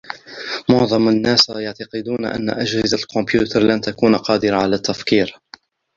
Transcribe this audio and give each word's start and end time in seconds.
معظم 0.69 1.09
الناس 1.09 1.49
يعتقدون 1.49 2.25
أن 2.25 2.49
أجهزة 2.49 2.97
الكمبيوتر 2.97 3.59
لن 3.63 3.81
تكون 3.81 4.15
قادرة 4.15 4.55
على 4.57 4.75
التفكير. 4.75 5.39